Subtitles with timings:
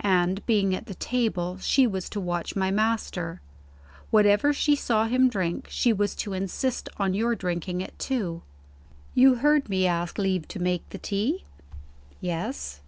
[0.00, 3.42] And, being at the table, she was to watch my master.
[4.10, 8.40] Whatever she saw him drink, she was to insist on your drinking it too.
[9.14, 11.44] You heard me ask leave to make the tea?"
[12.22, 12.80] "Yes."